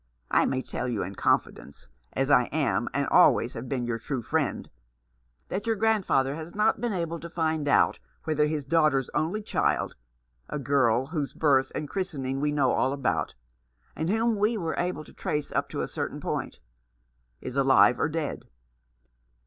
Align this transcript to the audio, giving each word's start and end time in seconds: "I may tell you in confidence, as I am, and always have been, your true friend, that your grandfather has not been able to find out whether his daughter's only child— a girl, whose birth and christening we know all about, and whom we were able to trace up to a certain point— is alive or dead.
"I 0.41 0.47
may 0.47 0.63
tell 0.63 0.87
you 0.87 1.03
in 1.03 1.13
confidence, 1.13 1.87
as 2.13 2.31
I 2.31 2.45
am, 2.45 2.89
and 2.91 3.05
always 3.09 3.53
have 3.53 3.69
been, 3.69 3.85
your 3.85 3.99
true 3.99 4.23
friend, 4.23 4.67
that 5.49 5.67
your 5.67 5.75
grandfather 5.75 6.33
has 6.33 6.55
not 6.55 6.81
been 6.81 6.91
able 6.91 7.19
to 7.19 7.29
find 7.29 7.67
out 7.67 7.99
whether 8.23 8.47
his 8.47 8.65
daughter's 8.65 9.11
only 9.13 9.43
child— 9.43 9.95
a 10.49 10.57
girl, 10.57 11.05
whose 11.05 11.33
birth 11.33 11.71
and 11.75 11.87
christening 11.87 12.41
we 12.41 12.51
know 12.51 12.71
all 12.71 12.93
about, 12.93 13.35
and 13.95 14.09
whom 14.09 14.37
we 14.37 14.57
were 14.57 14.73
able 14.79 15.03
to 15.03 15.13
trace 15.13 15.51
up 15.51 15.69
to 15.69 15.81
a 15.81 15.87
certain 15.87 16.19
point— 16.19 16.59
is 17.41 17.55
alive 17.55 17.99
or 17.99 18.09
dead. 18.09 18.45